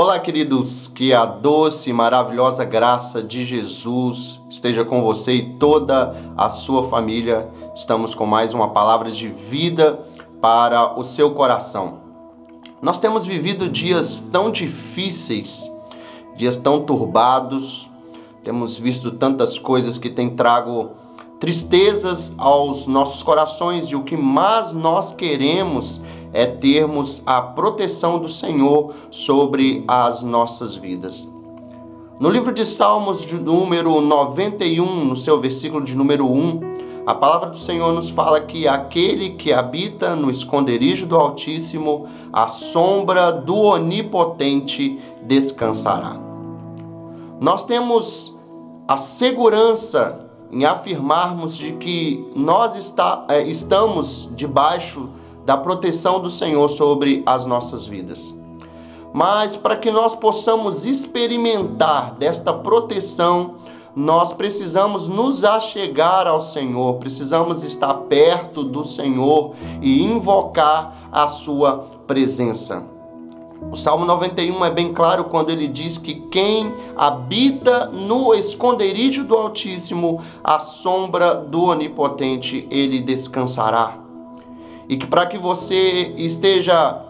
[0.00, 6.14] Olá, queridos, que a doce e maravilhosa graça de Jesus esteja com você e toda
[6.36, 7.48] a sua família.
[7.74, 9.98] Estamos com mais uma palavra de vida
[10.40, 11.98] para o seu coração.
[12.80, 15.68] Nós temos vivido dias tão difíceis,
[16.36, 17.90] dias tão turbados,
[18.44, 20.92] temos visto tantas coisas que têm trago
[21.40, 26.17] tristezas aos nossos corações e o que mais nós queremos é
[26.60, 31.28] termos a proteção do Senhor sobre as nossas vidas.
[32.20, 37.48] No livro de Salmos, de número 91, no seu versículo de número 1, a palavra
[37.48, 43.56] do Senhor nos fala que aquele que habita no esconderijo do Altíssimo, a sombra do
[43.56, 46.20] Onipotente descansará.
[47.40, 48.36] Nós temos
[48.86, 55.08] a segurança em afirmarmos de que nós está, é, estamos debaixo
[55.48, 58.38] da proteção do Senhor sobre as nossas vidas.
[59.14, 63.54] Mas para que nós possamos experimentar desta proteção,
[63.96, 71.78] nós precisamos nos achegar ao Senhor, precisamos estar perto do Senhor e invocar a sua
[72.06, 72.84] presença.
[73.72, 79.34] O Salmo 91 é bem claro quando ele diz que quem habita no esconderijo do
[79.34, 84.07] Altíssimo, a sombra do Onipotente, ele descansará
[84.88, 87.04] e que para que você esteja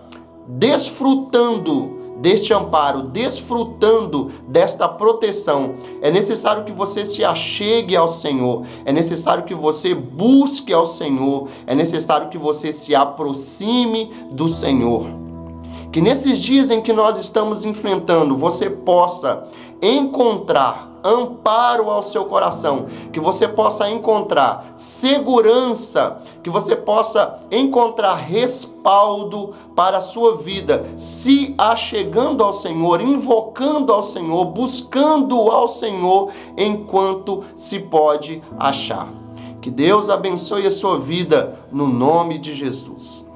[0.46, 8.92] desfrutando deste amparo, desfrutando desta proteção, é necessário que você se achegue ao Senhor, é
[8.92, 15.27] necessário que você busque ao Senhor, é necessário que você se aproxime do Senhor.
[15.92, 19.44] Que nesses dias em que nós estamos enfrentando, você possa
[19.81, 29.55] encontrar amparo ao seu coração, que você possa encontrar segurança, que você possa encontrar respaldo
[29.75, 37.44] para a sua vida, se achegando ao Senhor, invocando ao Senhor, buscando ao Senhor enquanto
[37.56, 39.09] se pode achar.
[39.61, 43.27] Que Deus abençoe a sua vida no nome de Jesus.